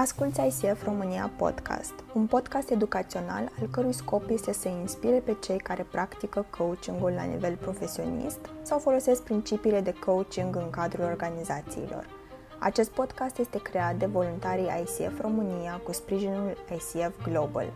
[0.00, 5.58] Asculți ICF România Podcast, un podcast educațional al cărui scop este să inspire pe cei
[5.58, 12.06] care practică coachingul la nivel profesionist sau folosesc principiile de coaching în cadrul organizațiilor.
[12.58, 17.72] Acest podcast este creat de voluntarii ICF România cu sprijinul ICF Global.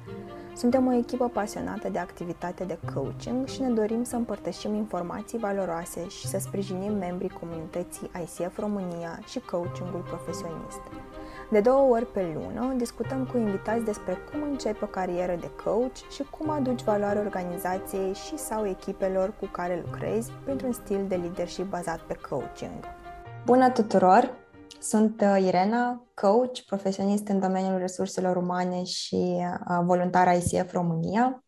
[0.57, 6.09] Suntem o echipă pasionată de activitate de coaching și ne dorim să împărtășim informații valoroase
[6.09, 10.81] și să sprijinim membrii comunității ICF România și coachingul profesionist.
[11.53, 15.97] De două ori pe lună discutăm cu invitați despre cum începi o carieră de coach
[16.11, 21.65] și cum aduci valoare organizației și sau echipelor cu care lucrezi printr-un stil de leadership
[21.65, 22.85] bazat pe coaching.
[23.45, 24.39] Bună tuturor!
[24.81, 31.45] Sunt uh, Irena, coach, profesionist în domeniul resurselor umane și uh, voluntar ICF România.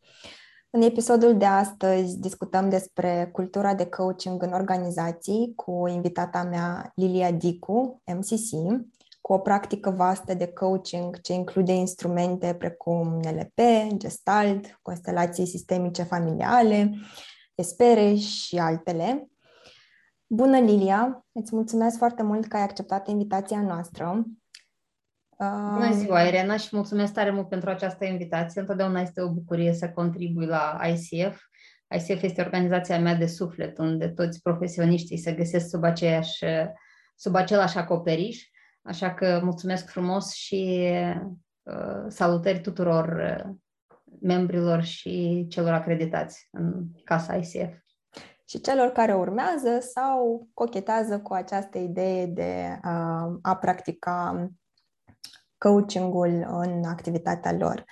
[0.71, 7.31] În episodul de astăzi discutăm despre cultura de coaching în organizații cu invitata mea Lilia
[7.31, 8.83] Dicu, MCC,
[9.27, 13.61] cu o practică vastă de coaching ce include instrumente precum NLP,
[13.97, 16.91] Gestalt, constelații sistemice familiale,
[17.55, 19.29] espere și altele.
[20.27, 21.27] Bună, Lilia!
[21.33, 24.25] Îți mulțumesc foarte mult că ai acceptat invitația noastră.
[25.73, 28.61] Bună ziua, Irena, și mulțumesc tare mult pentru această invitație.
[28.61, 31.41] Întotdeauna este o bucurie să contribui la ICF.
[31.97, 36.45] ICF este organizația mea de suflet, unde toți profesioniștii se găsesc sub, aceeași,
[37.15, 38.53] sub același acoperiș.
[38.85, 40.91] Așa că mulțumesc frumos și
[41.63, 43.55] uh, salutări tuturor uh,
[44.21, 47.83] membrilor și celor acreditați în casa ICF.
[48.49, 54.49] Și celor care urmează sau cochetează cu această idee de uh, a practica
[55.59, 57.85] coachingul în activitatea lor.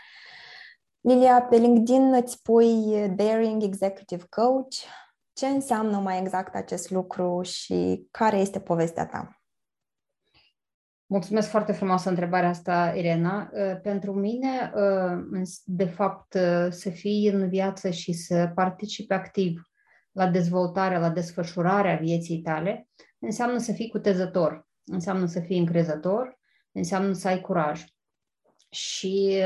[1.01, 4.75] Lilia, pe LinkedIn îți pui Daring Executive Coach.
[5.33, 9.42] Ce înseamnă mai exact acest lucru și care este povestea ta?
[11.13, 13.51] Mulțumesc foarte frumoasă întrebarea asta, Irena.
[13.53, 19.71] Uh, pentru mine, uh, de fapt, uh, să fii în viață și să participi activ
[20.13, 26.39] la dezvoltarea, la desfășurarea vieții tale, înseamnă să fii cutezător, înseamnă să fii încrezător,
[26.73, 27.85] înseamnă să ai curaj.
[28.71, 29.43] Și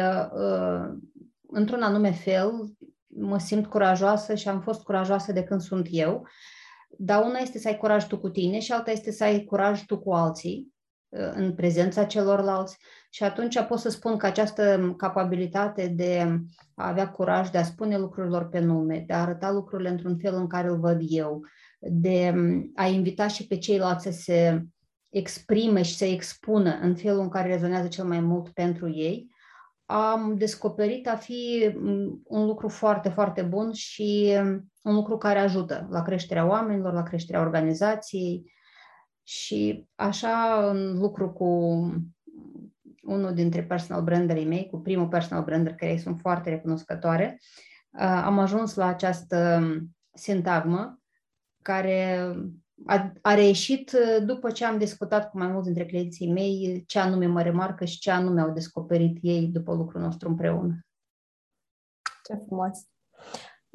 [1.47, 2.76] într-un anume fel
[3.06, 6.26] mă simt curajoasă și am fost curajoasă de când sunt eu,
[6.99, 9.84] dar una este să ai curaj tu cu tine și alta este să ai curaj
[9.84, 10.75] tu cu alții
[11.09, 12.77] în prezența celorlalți.
[13.11, 16.41] Și atunci pot să spun că această capabilitate de
[16.75, 20.34] a avea curaj de a spune lucrurilor pe nume, de a arăta lucrurile într-un fel
[20.34, 21.41] în care îl văd eu,
[21.78, 22.34] de
[22.75, 24.62] a invita și pe ceilalți să se
[25.09, 29.34] exprime și să expună în felul în care rezonează cel mai mult pentru ei,
[29.87, 31.73] am descoperit a fi
[32.25, 34.33] un lucru foarte, foarte bun și
[34.83, 38.53] un lucru care ajută la creșterea oamenilor, la creșterea organizației,
[39.26, 41.47] și așa, în lucru cu
[43.03, 47.41] unul dintre personal branderii mei, cu primul personal brander care îi sunt foarte recunoscătoare,
[47.98, 49.60] am ajuns la această
[50.12, 51.00] sintagmă
[51.62, 52.32] care
[52.87, 57.26] a, a reieșit după ce am discutat cu mai mulți dintre clienții mei ce anume
[57.26, 60.87] mă remarcă și ce anume au descoperit ei după lucrul nostru împreună.
[62.22, 62.96] Ce frumos!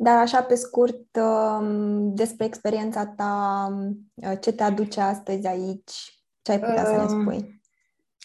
[0.03, 3.67] Dar așa pe scurt, um, despre experiența ta,
[4.13, 7.61] uh, ce te aduce astăzi aici, ce ai putea să ne um, spui?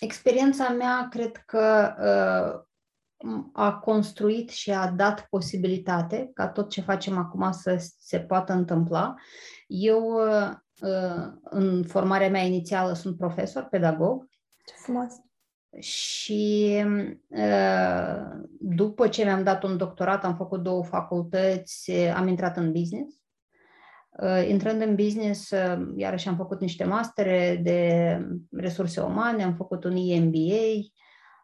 [0.00, 2.64] Experiența mea cred că uh,
[3.52, 9.14] a construit și a dat posibilitate ca tot ce facem acum să se poată întâmpla.
[9.66, 10.52] Eu, uh,
[11.42, 14.28] în formarea mea inițială, sunt profesor, pedagog.
[14.64, 15.25] Ce frumos!
[15.78, 16.82] Și
[17.28, 18.16] uh,
[18.60, 23.14] după ce mi-am dat un doctorat, am făcut două facultăți, am intrat în business.
[24.22, 28.20] Uh, intrând în business, uh, iarăși am făcut niște mastere de
[28.50, 30.92] resurse umane, am făcut un EMBA,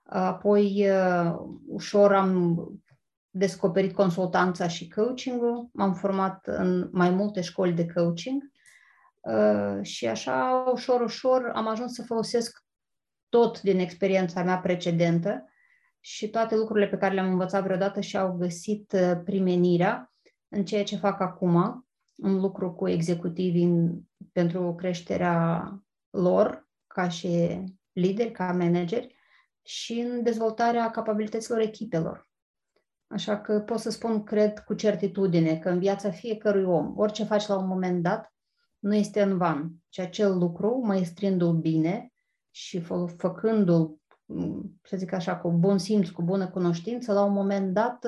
[0.05, 0.87] apoi
[1.67, 2.57] ușor am
[3.31, 8.43] descoperit consultanța și coaching-ul, m-am format în mai multe școli de coaching
[9.83, 12.63] și așa, ușor, ușor, am ajuns să folosesc
[13.33, 15.45] tot din experiența mea precedentă
[16.01, 20.13] și toate lucrurile pe care le-am învățat vreodată și-au găsit uh, primenirea
[20.49, 21.87] în ceea ce fac acum,
[22.17, 23.91] un lucru cu executivii
[24.33, 25.69] pentru creșterea
[26.11, 27.63] lor ca și
[27.93, 29.17] lideri, ca manageri
[29.63, 32.29] și în dezvoltarea capabilităților echipelor.
[33.07, 37.47] Așa că pot să spun, cred, cu certitudine că în viața fiecărui om, orice faci
[37.47, 38.35] la un moment dat,
[38.79, 42.12] nu este în van, ci acel lucru, măestrindu-l bine,
[42.55, 42.85] și
[43.17, 48.07] făcându-l, mm, să zic așa, cu bun simț, cu bună cunoștință, la un moment dat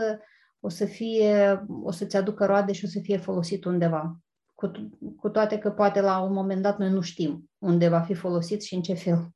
[0.61, 4.19] o să fie, o să-ți aducă roade și o să fie folosit undeva.
[4.55, 4.70] Cu,
[5.17, 8.62] cu toate că poate la un moment dat noi nu știm unde va fi folosit
[8.62, 9.29] și în ce fel.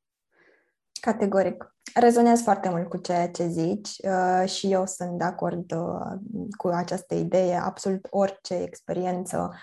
[1.01, 1.75] Categoric.
[1.93, 6.19] Rezonez foarte mult cu ceea ce zici uh, și eu sunt de acord uh,
[6.57, 7.55] cu această idee.
[7.55, 9.55] Absolut orice experiență,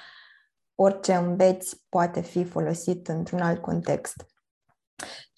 [0.75, 4.27] orice înveți poate fi folosit într-un alt context.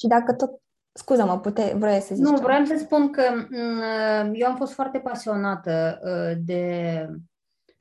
[0.00, 0.50] Și dacă tot
[0.98, 4.98] Scuză-mă, pute, vrei să zici Nu, vreau să spun că mm, eu am fost foarte
[4.98, 7.06] pasionată uh, de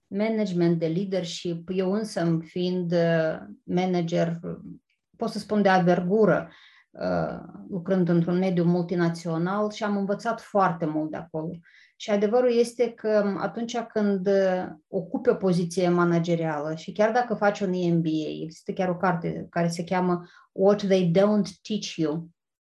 [0.07, 1.69] management, de leadership.
[1.73, 4.39] Eu însă, fiind uh, manager,
[5.17, 6.51] pot să spun de avergură,
[6.91, 7.39] uh,
[7.69, 11.49] lucrând într-un mediu multinațional și am învățat foarte mult de acolo.
[11.99, 14.29] Și adevărul este că atunci când
[14.87, 19.67] ocupi o poziție managerială și chiar dacă faci un MBA, există chiar o carte care
[19.67, 22.29] se cheamă What They Don't Teach You,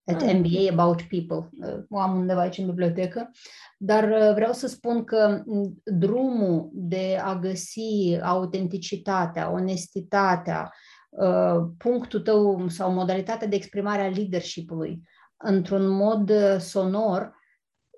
[0.04, 0.38] at mm.
[0.38, 1.50] MBA About People.
[1.88, 3.30] O am undeva aici în bibliotecă.
[3.78, 10.72] Dar uh, vreau să spun că mm, drumul de a găsi autenticitatea, onestitatea,
[11.08, 15.02] uh, punctul tău sau modalitatea de exprimare a leadership-ului
[15.36, 17.40] într-un mod uh, sonor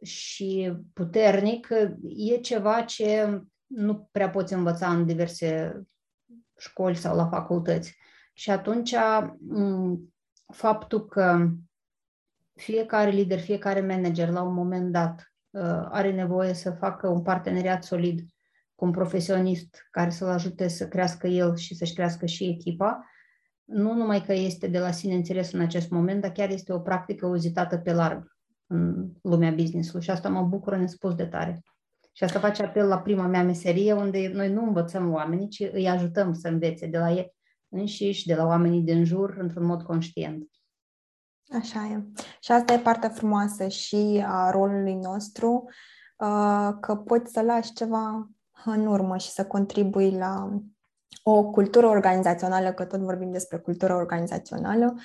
[0.05, 1.69] și puternic
[2.17, 5.81] e ceva ce nu prea poți învăța în diverse
[6.59, 7.97] școli sau la facultăți.
[8.33, 8.95] Și atunci
[9.39, 10.15] mm,
[10.53, 11.49] faptul că
[12.55, 17.85] fiecare lider, fiecare manager la un moment dat uh, are nevoie să facă un parteneriat
[17.85, 18.21] solid
[18.75, 23.09] cu un profesionist care să-l ajute să crească el și să-și crească și echipa,
[23.65, 26.81] nu numai că este de la sine înțeles în acest moment, dar chiar este o
[26.81, 28.34] practică uzitată pe larg
[28.75, 31.63] în lumea business-ului și asta mă bucură nespus de tare.
[32.13, 35.89] Și asta face apel la prima mea meserie, unde noi nu învățăm oamenii, ci îi
[35.89, 37.35] ajutăm să învețe de la ei
[37.69, 40.51] înșiși, de la oamenii din jur, într-un mod conștient.
[41.59, 42.05] Așa e.
[42.41, 45.65] Și asta e partea frumoasă și a rolului nostru,
[46.19, 48.31] uh, că poți să lași ceva
[48.65, 50.61] în urmă și să contribui la
[51.23, 55.03] o cultură organizațională, că tot vorbim despre cultură organizațională, uh,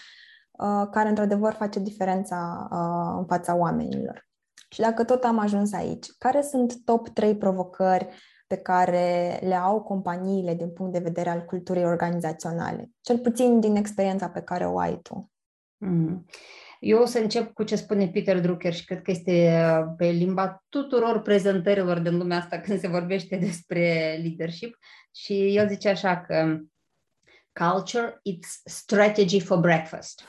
[0.92, 4.28] care într-adevăr face diferența uh, în fața oamenilor.
[4.70, 8.08] Și dacă tot am ajuns aici, care sunt top 3 provocări
[8.48, 12.90] pe care le au companiile din punct de vedere al culturii organizaționale?
[13.02, 15.32] Cel puțin din experiența pe care o ai tu.
[15.78, 16.26] Mm.
[16.80, 20.06] Eu o să încep cu ce spune Peter Drucker și cred că este uh, pe
[20.06, 24.78] limba tuturor prezentărilor din lumea asta când se vorbește despre leadership
[25.16, 26.58] și el zice așa că
[27.54, 30.24] culture, it's strategy for breakfast.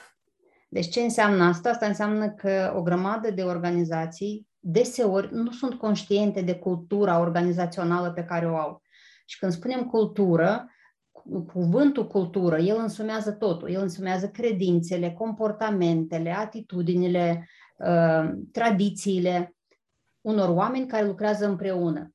[0.73, 1.71] Deci ce înseamnă asta?
[1.71, 8.25] Asta înseamnă că o grămadă de organizații deseori nu sunt conștiente de cultura organizațională pe
[8.25, 8.83] care o au.
[9.27, 10.71] Și când spunem cultură,
[11.53, 13.71] cuvântul cultură, el însumează totul.
[13.71, 19.55] El însumează credințele, comportamentele, atitudinile, uh, tradițiile
[20.21, 22.15] unor oameni care lucrează împreună.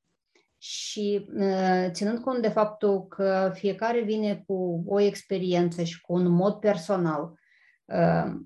[0.58, 6.28] Și uh, ținând cont de faptul că fiecare vine cu o experiență și cu un
[6.28, 7.44] mod personal, uh,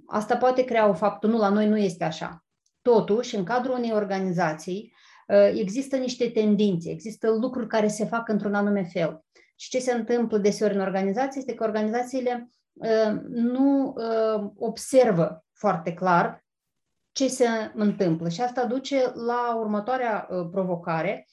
[0.08, 2.46] asta poate crea o faptul, nu, la noi nu este așa.
[2.82, 4.94] Totuși, în cadrul unei organizații,
[5.54, 9.24] există niște tendințe, există lucruri care se fac într-un anume fel.
[9.56, 15.94] Și ce se întâmplă deseori în organizații este că organizațiile uh, nu uh, observă foarte
[15.94, 16.46] clar
[17.12, 18.30] ce se întâmplă.
[18.30, 21.28] Și asta duce la următoarea uh, provocare,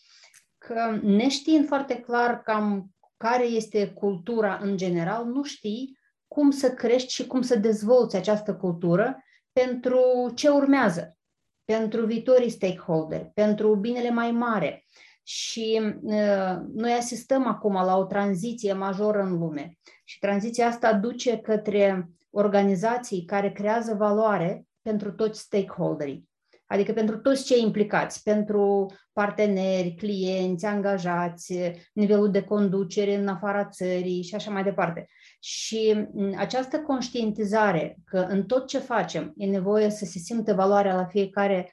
[0.58, 5.95] că neștiind foarte clar cam care este cultura în general, nu știi
[6.28, 11.16] cum să crești și cum să dezvolți această cultură pentru ce urmează,
[11.64, 14.86] pentru viitorii stakeholder, pentru binele mai mare,
[15.28, 19.78] și uh, noi asistăm acum la o tranziție majoră în lume.
[20.04, 26.28] Și tranziția asta duce către organizații care creează valoare pentru toți stakeholderii,
[26.66, 31.54] adică pentru toți cei implicați, pentru parteneri, clienți, angajați,
[31.92, 35.08] nivelul de conducere în afara țării și așa mai departe.
[35.38, 41.04] Și această conștientizare că în tot ce facem e nevoie să se simtă valoarea la
[41.04, 41.72] fiecare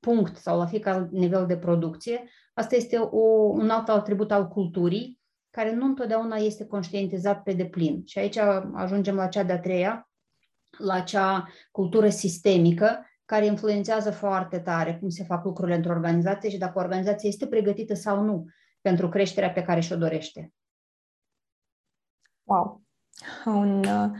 [0.00, 5.20] punct sau la fiecare nivel de producție, asta este o, un alt atribut al culturii,
[5.50, 8.02] care nu întotdeauna este conștientizat pe deplin.
[8.06, 8.36] Și aici
[8.74, 10.10] ajungem la cea de-a treia,
[10.78, 16.58] la cea cultură sistemică, care influențează foarte tare cum se fac lucrurile într-o organizație și
[16.58, 18.46] dacă o organizație este pregătită sau nu
[18.80, 20.52] pentru creșterea pe care și-o dorește.
[22.48, 22.82] Wow!
[23.44, 24.10] Un, uh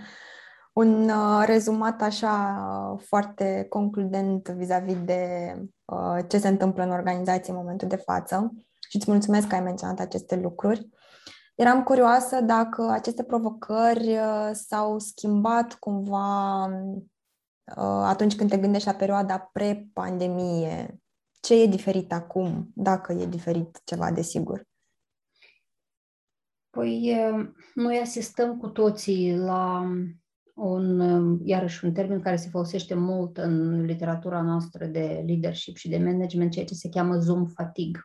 [0.79, 2.59] un uh, rezumat așa
[2.95, 5.53] uh, foarte concludent vis-a-vis de
[5.85, 8.53] uh, ce se întâmplă în organizație în momentul de față
[8.89, 10.89] și îți mulțumesc că ai menționat aceste lucruri.
[11.55, 14.19] Eram curioasă dacă aceste provocări
[14.53, 16.63] s-au schimbat cumva
[18.03, 21.01] atunci când te gândești la perioada pre-pandemie.
[21.41, 24.68] Ce e diferit acum, dacă e diferit ceva, desigur?
[26.79, 27.17] Păi,
[27.75, 29.81] noi asistăm cu toții la
[30.55, 35.89] un, um, iarăși un termen care se folosește mult în literatura noastră de leadership și
[35.89, 38.01] de management, ceea ce se cheamă Zoom fatigue.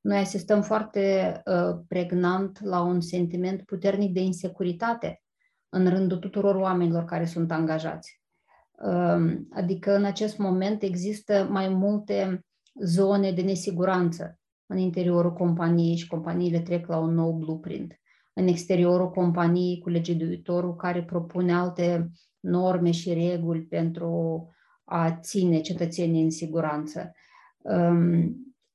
[0.00, 5.22] Noi asistăm foarte uh, pregnant la un sentiment puternic de insecuritate
[5.68, 8.22] în rândul tuturor oamenilor care sunt angajați.
[8.72, 12.46] Uh, adică în acest moment există mai multe
[12.84, 14.36] zone de nesiguranță
[14.72, 18.00] în interiorul companiei și companiile trec la un nou blueprint
[18.32, 22.10] în exteriorul companiei cu legiuitorul care propune alte
[22.40, 24.46] norme și reguli pentru
[24.84, 27.12] a ține cetățenii în siguranță.
[27.58, 28.22] Um,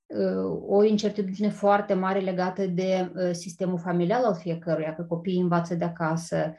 [0.05, 5.75] uh, o incertitudine foarte mare legată de uh, sistemul familial al fiecăruia, că copiii învață
[5.75, 6.55] de acasă,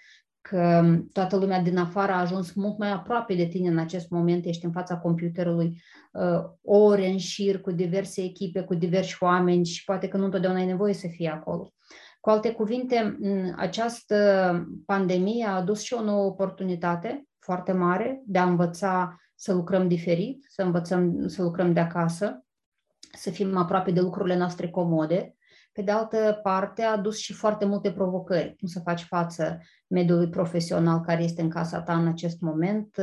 [0.48, 4.44] că toată lumea din afară a ajuns mult mai aproape de tine în acest moment,
[4.44, 9.84] ești în fața computerului uh, ore în șir cu diverse echipe, cu diversi oameni și
[9.84, 11.72] poate că nu întotdeauna ai nevoie să fie acolo.
[12.20, 13.18] Cu alte cuvinte,
[13.56, 14.16] această
[14.86, 20.46] pandemie a adus și o nouă oportunitate foarte mare de a învăța să lucrăm diferit,
[20.48, 22.44] să învățăm să lucrăm de acasă,
[23.12, 25.37] să fim aproape de lucrurile noastre comode.
[25.78, 28.56] Pe de altă parte, a adus și foarte multe provocări.
[28.58, 32.96] Cum să faci față mediului profesional care este în casa ta în acest moment,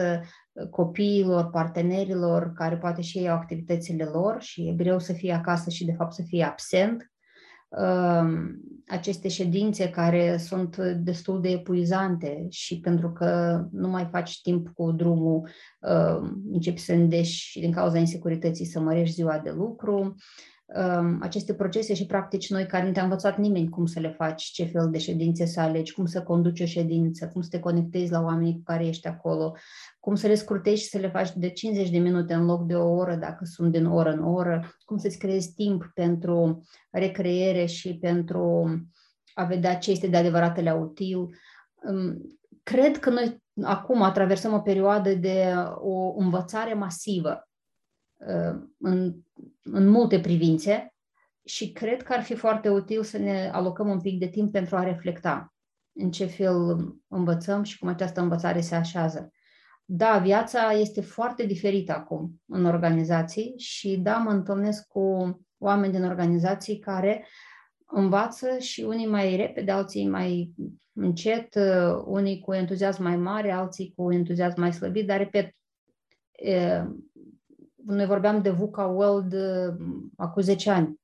[0.69, 5.69] copiilor, partenerilor, care poate și ei au activitățile lor și e greu să fie acasă
[5.69, 7.11] și de fapt să fie absent
[8.87, 14.91] aceste ședințe care sunt destul de epuizante și pentru că nu mai faci timp cu
[14.91, 15.49] drumul,
[16.51, 20.15] începi să îndeși și din cauza insecurității să mărești ziua de lucru, Um,
[21.19, 24.65] aceste procese și practici noi care nu te-a învățat nimeni cum să le faci, ce
[24.65, 28.21] fel de ședințe să alegi, cum să conduci o ședință, cum să te conectezi la
[28.21, 29.55] oamenii cu care ești acolo,
[29.99, 32.75] cum să le scurtezi și să le faci de 50 de minute în loc de
[32.75, 37.97] o oră dacă sunt din oră în oră, cum să-ți creezi timp pentru recreere și
[37.97, 38.69] pentru
[39.33, 41.17] a vedea ce este de adevăratele util.
[41.17, 47.54] Um, cred că noi acum traversăm o perioadă de o învățare masivă uh,
[48.77, 49.15] în
[49.71, 50.93] în multe privințe
[51.43, 54.75] și cred că ar fi foarte util să ne alocăm un pic de timp pentru
[54.75, 55.53] a reflecta
[55.91, 59.31] în ce fel învățăm și cum această învățare se așează.
[59.85, 66.03] Da, viața este foarte diferită acum în organizații și da, mă întâlnesc cu oameni din
[66.03, 67.27] organizații care
[67.85, 70.53] învață și unii mai repede, alții mai
[70.93, 71.59] încet,
[72.05, 75.55] unii cu entuziasm mai mare, alții cu entuziasm mai slăbit, dar, repet,
[77.85, 79.75] noi vorbeam de VUCA World uh,
[80.17, 80.99] acum 10 ani.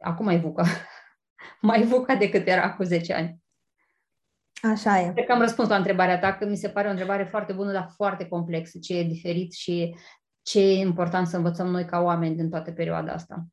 [0.00, 0.64] Acum mai VUCA.
[1.60, 3.38] mai VUCA decât era acum 10 ani.
[4.62, 5.12] Așa e.
[5.12, 7.72] Cred că am răspuns la întrebarea ta, că mi se pare o întrebare foarte bună,
[7.72, 9.96] dar foarte complexă, ce e diferit și
[10.42, 13.46] ce e important să învățăm noi ca oameni din toată perioada asta.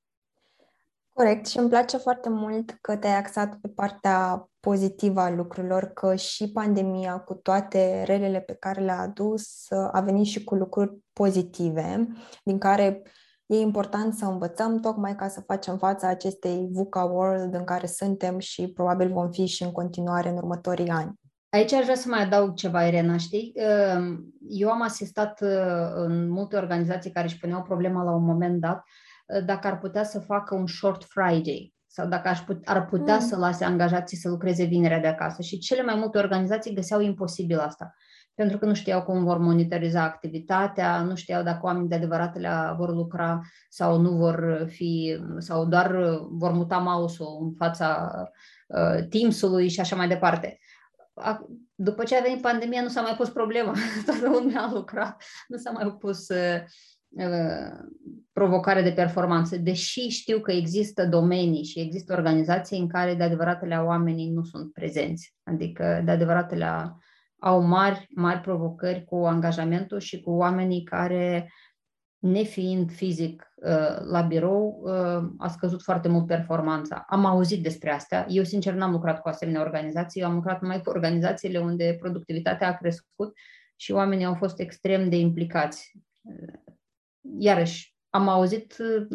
[1.17, 6.15] Corect și îmi place foarte mult că te-ai axat pe partea pozitivă a lucrurilor, că
[6.15, 12.07] și pandemia, cu toate relele pe care le-a adus, a venit și cu lucruri pozitive,
[12.43, 13.01] din care
[13.45, 18.39] e important să învățăm tocmai ca să facem fața acestei VUCA World în care suntem
[18.39, 21.13] și probabil vom fi și în continuare în următorii ani.
[21.49, 23.53] Aici aș vrea să mai adaug ceva, Irena, știi?
[24.49, 25.49] Eu am asistat uh,
[25.93, 29.06] în multe organizații care își puneau problema la un moment dat uh,
[29.45, 33.21] dacă ar putea să facă un short Friday sau dacă aș put, ar putea mm.
[33.21, 35.41] să lase angajații să lucreze vinerea de acasă.
[35.41, 37.95] Și cele mai multe organizații găseau imposibil asta,
[38.33, 42.93] pentru că nu știau cum vor monitoriza activitatea, nu știau dacă oamenii de adevăratele vor
[42.93, 48.11] lucra sau nu vor fi, sau doar vor muta mouse-ul în fața
[48.67, 50.57] uh, Teams-ului și așa mai departe.
[51.75, 53.73] După ce a venit pandemia, nu s-a mai pus problema.
[54.05, 56.96] Toată lumea a lucrat, nu s-a mai pus uh, Uh,
[58.31, 63.75] provocare de performanță, deși știu că există domenii și există organizații în care de adevăratele
[63.75, 66.65] oamenii nu sunt prezenți, adică de adevăratele
[67.39, 71.51] au mari, mari provocări cu angajamentul și cu oamenii care,
[72.19, 77.05] nefiind fizic uh, la birou, uh, a scăzut foarte mult performanța.
[77.07, 78.25] Am auzit despre asta.
[78.29, 80.21] Eu, sincer, n-am lucrat cu asemenea organizații.
[80.21, 83.33] Eu am lucrat numai cu organizațiile unde productivitatea a crescut
[83.75, 85.91] și oamenii au fost extrem de implicați
[87.37, 89.07] iarăși, am auzit uh,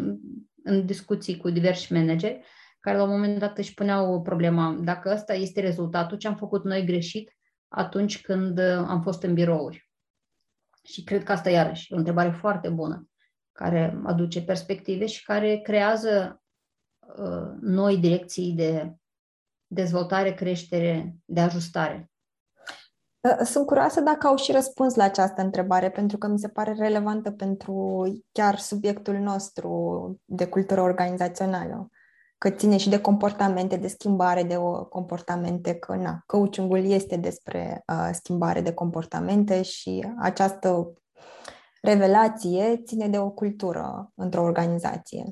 [0.62, 2.45] în discuții cu diversi manageri
[2.81, 6.64] care la un moment dat își puneau problema dacă ăsta este rezultatul, ce am făcut
[6.64, 7.37] noi greșit
[7.69, 9.90] atunci când uh, am fost în birouri.
[10.85, 13.09] Și cred că asta iarăși e o întrebare foarte bună,
[13.52, 16.42] care aduce perspective și care creează
[17.16, 18.95] uh, noi direcții de
[19.66, 22.12] dezvoltare, creștere, de ajustare.
[23.25, 26.73] Ă, sunt curioasă dacă au și răspuns la această întrebare, pentru că mi se pare
[26.73, 31.88] relevantă pentru chiar subiectul nostru de cultură organizațională.
[32.38, 34.57] că ține și de comportamente, de schimbare de
[34.88, 40.93] comportamente, că na, coachingul este despre uh, schimbare de comportamente și această
[41.83, 45.25] revelație ține de o cultură într-o organizație.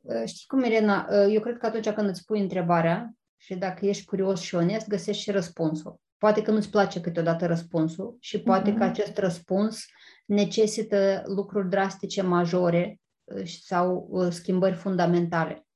[0.00, 1.08] Uh, știi cum, Irena?
[1.10, 4.88] Uh, eu cred că atunci când îți pui întrebarea și dacă ești curios și onest,
[4.88, 6.00] găsești și răspunsul.
[6.18, 8.76] Poate că nu-ți place câteodată răspunsul și poate mm-hmm.
[8.76, 9.84] că acest răspuns
[10.26, 15.66] necesită lucruri drastice, majore uh, sau schimbări fundamentale.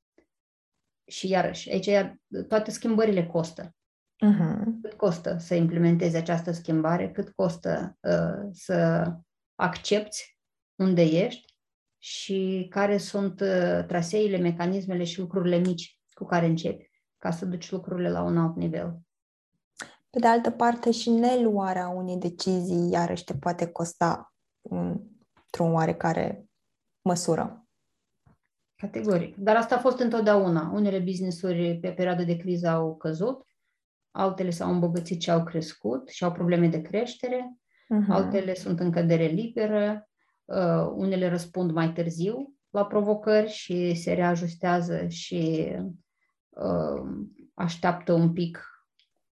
[1.05, 2.17] Și iarăși, aici iar,
[2.49, 3.75] toate schimbările costă.
[4.27, 4.81] Uh-huh.
[4.83, 9.07] Cât costă să implementezi această schimbare, cât costă uh, să
[9.55, 10.39] accepti
[10.75, 11.55] unde ești
[11.99, 17.71] și care sunt uh, traseile, mecanismele și lucrurile mici cu care începi ca să duci
[17.71, 18.99] lucrurile la un alt nivel.
[20.13, 26.45] Pe de altă parte, și neluarea unei decizii iarăși te poate costa într-un oarecare
[27.03, 27.67] măsură.
[28.75, 29.37] Categoric.
[29.37, 30.71] Dar asta a fost întotdeauna.
[30.75, 33.47] Unele business-uri pe perioada de criză au căzut,
[34.11, 38.09] altele s-au îmbogățit și au crescut și au probleme de creștere, uh-huh.
[38.09, 40.09] altele sunt în cădere liberă,
[40.45, 45.73] uh, unele răspund mai târziu la provocări și se reajustează și
[46.49, 47.03] uh,
[47.55, 48.72] așteaptă un pic.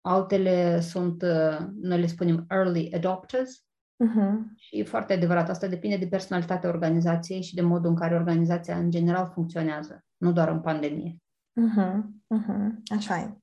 [0.02, 3.64] Altele sunt, uh, noi le spunem early adopters,
[4.06, 4.56] Uh-huh.
[4.56, 8.78] Și e foarte adevărat, asta depinde de personalitatea organizației și de modul în care organizația
[8.78, 11.18] în general funcționează, nu doar în pandemie.
[11.62, 12.02] Uh-huh.
[12.38, 12.96] Uh-huh.
[12.98, 13.38] Așa e.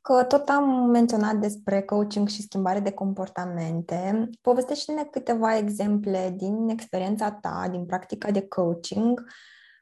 [0.00, 4.28] Că tot am menționat despre coaching și schimbare de comportamente.
[4.40, 9.24] Povestește-ne câteva exemple din experiența ta, din practica de coaching,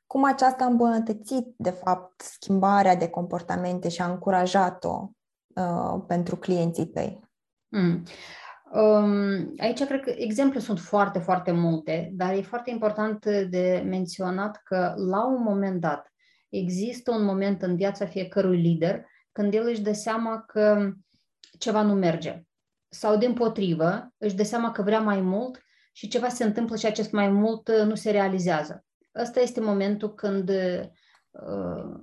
[0.07, 5.11] cum aceasta a îmbunătățit, de fapt, schimbarea de comportamente și a încurajat-o
[5.57, 7.21] uh, pentru clienții tăi.
[7.69, 8.03] Mm.
[8.73, 14.61] Um, aici cred că exemple sunt foarte, foarte multe, dar e foarte important de menționat
[14.65, 16.13] că la un moment dat
[16.49, 20.93] există un moment în viața fiecărui lider când el își dă seama că
[21.59, 22.43] ceva nu merge.
[22.89, 26.87] Sau din potrivă, își dă seama că vrea mai mult și ceva se întâmplă și
[26.87, 28.85] acest mai mult nu se realizează.
[29.21, 32.01] Ăsta este momentul când uh,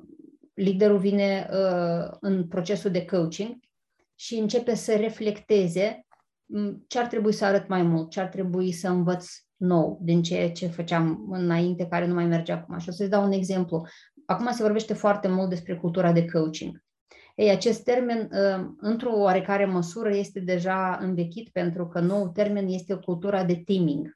[0.53, 3.55] liderul vine uh, în procesul de coaching
[4.15, 6.05] și începe să reflecteze
[6.87, 10.51] ce ar trebui să arăt mai mult, ce ar trebui să învăț nou din ceea
[10.51, 12.77] ce făceam înainte, care nu mai merge acum.
[12.77, 13.87] Și o să-ți dau un exemplu.
[14.25, 16.83] Acum se vorbește foarte mult despre cultura de coaching.
[17.35, 22.93] Ei, acest termen, ă, într-o oarecare măsură, este deja învechit pentru că nou termen este
[22.93, 24.13] o cultură de teaming.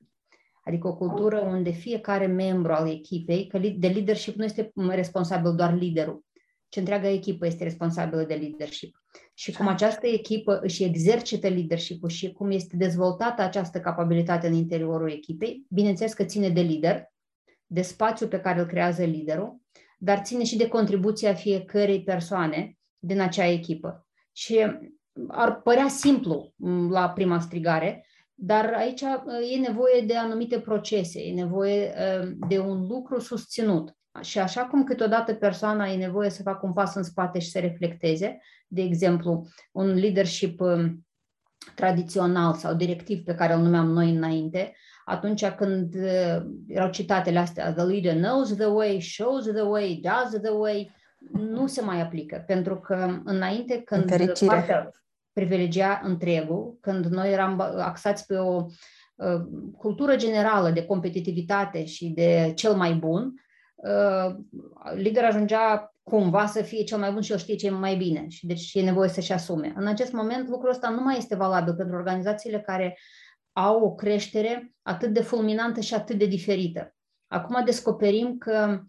[0.63, 5.73] Adică o cultură unde fiecare membru al echipei, că de leadership nu este responsabil doar
[5.73, 6.25] liderul,
[6.69, 9.03] ci întreaga echipă este responsabilă de leadership.
[9.33, 15.11] Și cum această echipă își exercită leadership și cum este dezvoltată această capabilitate în interiorul
[15.11, 17.11] echipei, bineînțeles că ține de lider,
[17.65, 19.61] de spațiu pe care îl creează liderul,
[19.97, 24.07] dar ține și de contribuția fiecărei persoane din acea echipă.
[24.31, 24.65] Și
[25.27, 26.53] ar părea simplu
[26.89, 28.06] la prima strigare,
[28.39, 29.01] dar aici
[29.53, 31.93] e nevoie de anumite procese, e nevoie
[32.47, 33.95] de un lucru susținut.
[34.21, 37.59] Și așa cum câteodată persoana e nevoie să facă un pas în spate și să
[37.59, 41.05] reflecteze, de exemplu, un leadership um,
[41.75, 47.73] tradițional sau directiv pe care îl numeam noi înainte, atunci când uh, erau citatele astea,
[47.73, 50.91] the leader knows the way, shows the way, does the way,
[51.31, 54.05] nu se mai aplică, pentru că înainte când
[54.45, 54.91] partea
[55.37, 58.65] privilegia întregul, când noi eram axați pe o
[59.15, 59.41] uh,
[59.77, 63.33] cultură generală de competitivitate și de cel mai bun,
[63.75, 64.35] uh,
[64.95, 68.25] liderul ajungea cumva să fie cel mai bun și el știe ce e mai bine
[68.27, 69.73] și deci e nevoie să-și asume.
[69.75, 72.97] În acest moment lucrul ăsta nu mai este valabil pentru organizațiile care
[73.51, 76.95] au o creștere atât de fulminantă și atât de diferită.
[77.27, 78.83] Acum descoperim că ă,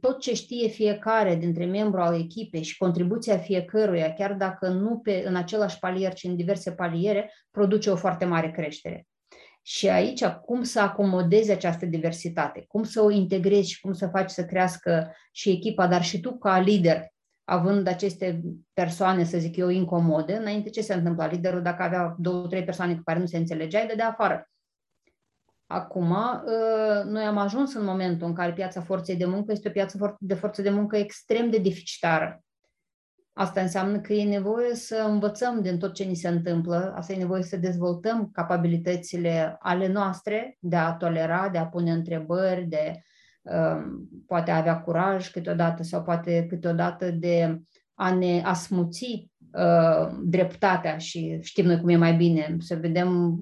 [0.00, 5.22] tot ce știe fiecare dintre membru al echipei și contribuția fiecăruia, chiar dacă nu pe,
[5.26, 9.06] în același palier, ci în diverse paliere, produce o foarte mare creștere.
[9.62, 14.30] Și aici, cum să acomodezi această diversitate, cum să o integrezi și cum să faci
[14.30, 17.06] să crească și echipa, dar și tu ca lider,
[17.44, 18.40] având aceste
[18.72, 21.26] persoane, să zic eu, incomode, înainte ce se întâmpla?
[21.26, 24.48] Liderul, dacă avea două, trei persoane cu care nu se înțelegea, îi dădea afară.
[25.66, 26.42] Acum, ă,
[27.04, 30.34] noi am ajuns în momentul în care piața forței de muncă este o piață de
[30.34, 32.44] forță de muncă extrem de deficitară.
[33.36, 37.16] Asta înseamnă că e nevoie să învățăm din tot ce ni se întâmplă, asta e
[37.16, 43.02] nevoie să dezvoltăm capabilitățile ale noastre de a tolera, de a pune întrebări, de
[43.42, 47.60] um, poate a avea curaj câteodată sau poate câteodată de
[47.94, 53.38] a ne asmuți uh, dreptatea și știm noi cum e mai bine, să vedem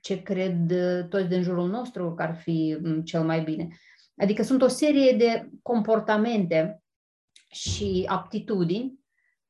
[0.00, 0.72] ce cred
[1.08, 3.68] toți din jurul nostru că ar fi um, cel mai bine.
[4.16, 6.82] Adică sunt o serie de comportamente
[7.50, 8.98] și aptitudini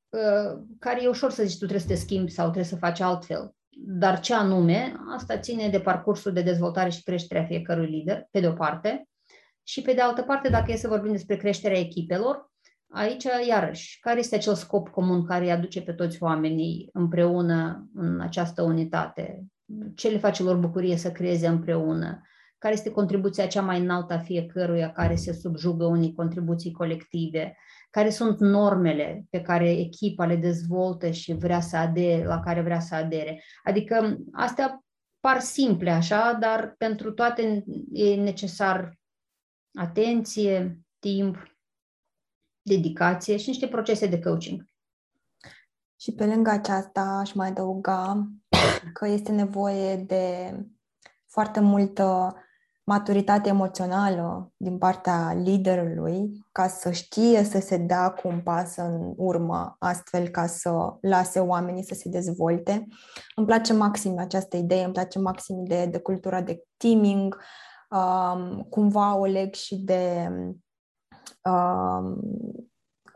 [0.08, 3.00] uh, care e ușor să zici tu trebuie să te schimbi sau trebuie să faci
[3.00, 3.54] altfel.
[3.80, 8.40] Dar ce anume, asta ține de parcursul de dezvoltare și creștere a fiecărui lider, pe
[8.40, 9.08] de o parte,
[9.62, 12.50] și pe de altă parte, dacă e să vorbim despre creșterea echipelor,
[12.90, 18.20] aici, iarăși, care este acel scop comun care îi aduce pe toți oamenii împreună în
[18.20, 19.44] această unitate?
[19.94, 22.22] Ce le face lor bucurie să creeze împreună?
[22.58, 27.56] Care este contribuția cea mai înaltă a fiecăruia care se subjugă unii contribuții colective?
[27.90, 32.80] Care sunt normele pe care echipa le dezvoltă și vrea să adere, la care vrea
[32.80, 33.42] să adere?
[33.64, 34.84] Adică astea
[35.20, 38.98] par simple așa, dar pentru toate e necesar
[39.78, 41.56] atenție, timp,
[42.62, 44.64] dedicație și niște procese de coaching.
[46.00, 48.28] Și pe lângă aceasta aș mai adăuga
[48.92, 50.54] că este nevoie de
[51.26, 52.36] foarte multă
[52.88, 59.12] maturitate emoțională din partea liderului ca să știe să se dea cu un pas în
[59.16, 62.86] urmă, astfel ca să lase oamenii să se dezvolte.
[63.34, 67.40] Îmi place maxim această idee, îmi place maxim ideea de cultura de teaming,
[67.90, 70.28] um, cumva o leg și de
[71.44, 72.20] um,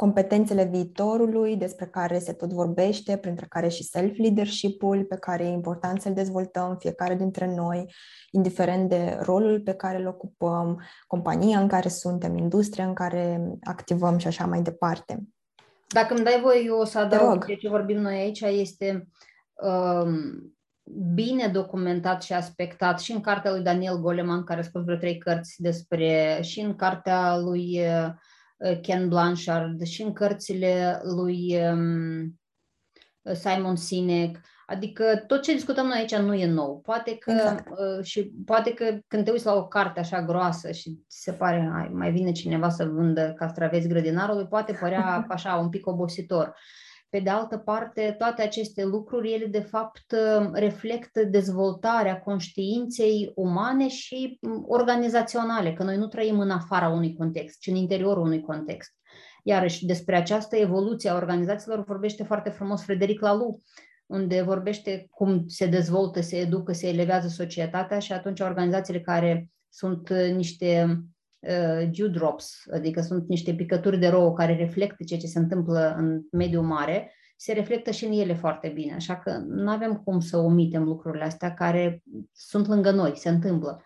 [0.02, 6.00] competențele viitorului despre care se tot vorbește, printre care și self-leadership-ul pe care e important
[6.00, 7.94] să-l dezvoltăm fiecare dintre noi,
[8.30, 14.18] indiferent de rolul pe care îl ocupăm, compania în care suntem, industria în care activăm
[14.18, 15.22] și așa mai departe.
[15.88, 19.08] Dacă îmi dai voie, eu o să adaug ce vorbim noi aici, este
[19.54, 20.54] um,
[21.14, 25.18] bine documentat și aspectat și în cartea lui Daniel Goleman, care a scos vreo trei
[25.18, 28.12] cărți despre, și în cartea lui uh,
[28.82, 32.40] Ken Blanchard, și în cărțile lui um,
[33.32, 34.40] Simon Sinek.
[34.66, 36.80] Adică tot ce discutăm noi aici nu e nou.
[36.80, 37.68] Poate că, exact.
[37.70, 41.32] uh, și poate că când te uiți la o carte așa groasă și ți se
[41.32, 46.54] pare, hai, mai vine cineva să vândă castraveți grădinarului, poate părea așa un pic obositor.
[47.12, 50.14] Pe de altă parte, toate aceste lucruri, ele de fapt
[50.52, 57.66] reflectă dezvoltarea conștiinței umane și organizaționale, că noi nu trăim în afara unui context, ci
[57.66, 58.92] în interiorul unui context.
[59.42, 63.62] Iarăși, despre această evoluție a organizațiilor vorbește foarte frumos Frederic Laloux,
[64.06, 70.10] unde vorbește cum se dezvoltă, se educă, se elevează societatea și atunci organizațiile care sunt
[70.10, 71.02] niște
[71.48, 76.20] uh, dewdrops, adică sunt niște picături de rouă care reflectă ceea ce se întâmplă în
[76.30, 78.94] mediul mare, se reflectă și în ele foarte bine.
[78.94, 82.02] Așa că nu avem cum să omitem lucrurile astea care
[82.32, 83.82] sunt lângă noi, se întâmplă.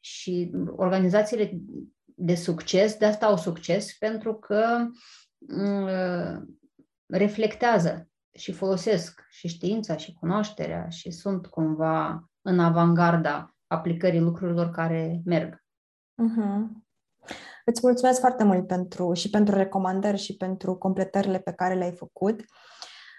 [0.00, 1.60] Și organizațiile
[2.04, 4.86] de succes, de asta au succes, pentru că
[5.38, 6.42] uh,
[7.06, 15.20] reflectează și folosesc și știința și cunoașterea și sunt cumva în avangarda aplicării lucrurilor care
[15.24, 15.64] merg.
[16.22, 16.83] Uh-huh.
[17.64, 22.40] Îți mulțumesc foarte mult pentru, și pentru recomandări și pentru completările pe care le-ai făcut.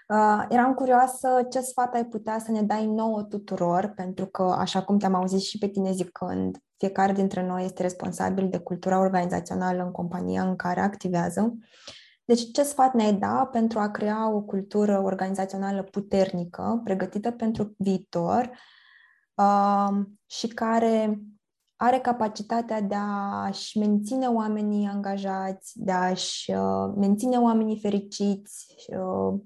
[0.08, 4.82] Uh, eram curioasă ce sfat ai putea să ne dai nouă tuturor, pentru că, așa
[4.82, 9.82] cum te-am auzit și pe tine zicând, fiecare dintre noi este responsabil de cultura organizațională
[9.82, 11.56] în compania în care activează.
[12.24, 18.50] Deci, ce sfat ne-ai da pentru a crea o cultură organizațională puternică, pregătită pentru viitor
[19.34, 19.88] uh,
[20.26, 21.20] și care
[21.76, 22.94] are capacitatea de
[23.44, 29.40] a-și menține oamenii angajați, de a-și uh, menține oamenii fericiți uh,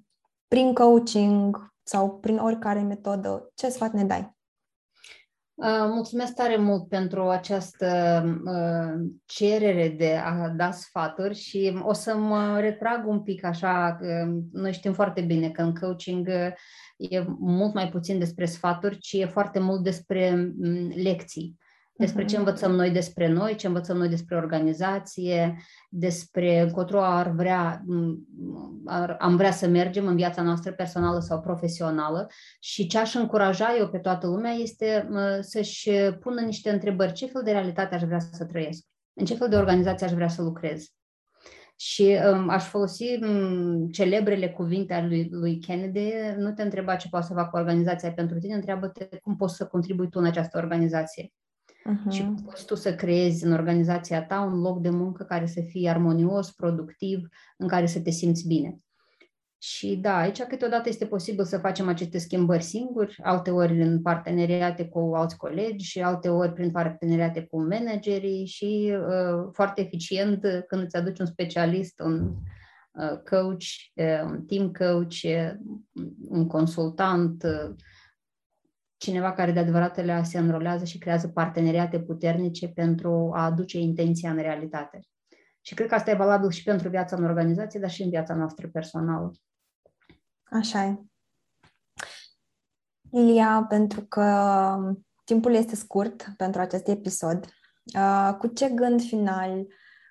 [0.49, 3.51] prin coaching sau prin oricare metodă.
[3.55, 4.39] Ce sfat ne dai?
[5.55, 12.17] Uh, mulțumesc tare mult pentru această uh, cerere de a da sfaturi și o să
[12.17, 13.99] mă retrag un pic așa.
[14.53, 16.29] Noi știm foarte bine că în coaching
[16.97, 21.59] e mult mai puțin despre sfaturi, ci e foarte mult despre mm, lecții
[22.01, 22.47] despre ce mhm.
[22.47, 25.57] învățăm noi despre noi, ce învățăm noi despre organizație,
[25.89, 27.85] despre încotro ar vrea,
[28.85, 33.77] ar, am vrea să mergem în viața noastră personală sau profesională și ce aș încuraja
[33.79, 35.09] eu pe toată lumea este
[35.41, 37.13] să-și pună niște întrebări.
[37.13, 38.85] Ce fel de realitate aș vrea să trăiesc?
[39.13, 40.85] În ce fel de organizație aș vrea să lucrez?
[41.77, 47.09] Și um, aș folosi um, celebrele cuvinte ale lui, lui Kennedy, nu te întreba ce
[47.09, 51.33] poate să facă organizația pentru tine, întreabă-te cum poți să contribui tu în această organizație.
[51.81, 52.11] Uh-huh.
[52.11, 55.91] Și poți tu să creezi în organizația ta un loc de muncă care să fie
[55.91, 58.79] armonios, productiv, în care să te simți bine.
[59.63, 64.89] Și da, aici câteodată este posibil să facem aceste schimbări singuri, alte ori în parteneriate
[64.89, 70.83] cu alți colegi și alte ori prin parteneriate cu managerii și uh, foarte eficient când
[70.83, 72.35] îți aduci un specialist, un
[72.93, 73.65] uh, coach,
[73.95, 75.53] uh, un team coach, uh,
[76.29, 77.75] un consultant, uh,
[79.01, 84.37] cineva care de adevăratele se înrolează și creează parteneriate puternice pentru a aduce intenția în
[84.37, 85.01] realitate.
[85.61, 88.35] Și cred că asta e valabil și pentru viața în organizație, dar și în viața
[88.35, 89.33] noastră personală.
[90.43, 90.99] Așa e.
[93.11, 94.77] Ilia, pentru că
[95.25, 97.45] timpul este scurt pentru acest episod,
[97.95, 99.67] uh, cu ce gând final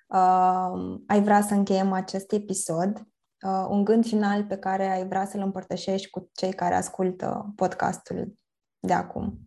[0.08, 2.98] uh, ai vrea să încheiem acest episod?
[3.42, 8.38] Uh, un gând final pe care ai vrea să-l împărtășești cu cei care ascultă podcastul
[8.80, 9.38] de acum?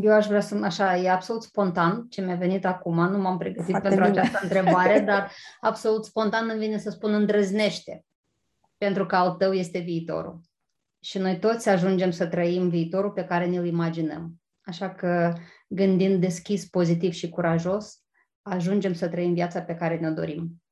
[0.00, 3.70] Eu aș vrea să, așa, e absolut spontan ce mi-a venit acum, nu m-am pregătit
[3.70, 4.20] Foarte pentru bine.
[4.20, 8.04] această întrebare, dar absolut spontan îmi vine să spun îndrăznește,
[8.76, 10.40] pentru că al tău este viitorul.
[11.00, 14.40] Și noi toți ajungem să trăim viitorul pe care ne-l imaginăm.
[14.60, 15.32] Așa că,
[15.68, 18.02] gândind deschis, pozitiv și curajos,
[18.42, 20.62] ajungem să trăim viața pe care ne-o dorim.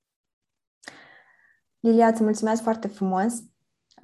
[1.80, 3.32] Lilia, îți mulțumesc foarte frumos.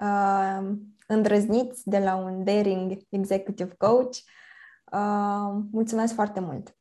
[0.03, 0.73] Uh,
[1.13, 4.17] îndrăzniți de la un daring executive coach.
[4.93, 6.77] Uh, mulțumesc foarte mult!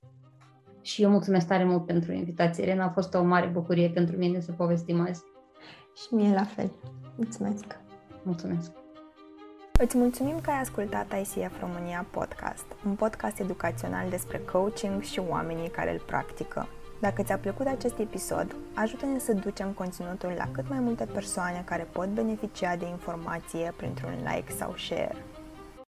[0.82, 2.86] Și eu mulțumesc tare mult pentru invitație, Elena.
[2.86, 5.24] A fost o mare bucurie pentru mine să povestim azi.
[5.96, 6.72] Și mie la fel.
[7.15, 7.80] Mulțumesc!
[8.24, 8.72] Mulțumesc!
[9.80, 15.70] Îți mulțumim că ai ascultat ICF România Podcast, un podcast educațional despre coaching și oamenii
[15.70, 16.67] care îl practică.
[17.02, 21.88] Dacă ți-a plăcut acest episod, ajută-ne să ducem conținutul la cât mai multe persoane care
[21.92, 25.16] pot beneficia de informație printr-un like sau share.